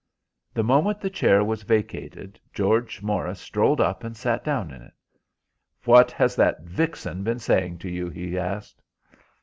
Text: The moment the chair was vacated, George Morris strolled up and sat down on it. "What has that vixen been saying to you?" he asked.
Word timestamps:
The 0.55 0.63
moment 0.63 0.99
the 0.99 1.11
chair 1.11 1.43
was 1.43 1.61
vacated, 1.61 2.39
George 2.51 3.03
Morris 3.03 3.39
strolled 3.39 3.79
up 3.79 4.03
and 4.03 4.17
sat 4.17 4.43
down 4.43 4.73
on 4.73 4.81
it. 4.81 4.93
"What 5.83 6.09
has 6.13 6.35
that 6.37 6.61
vixen 6.63 7.21
been 7.23 7.37
saying 7.37 7.77
to 7.77 7.87
you?" 7.87 8.09
he 8.09 8.35
asked. 8.35 8.81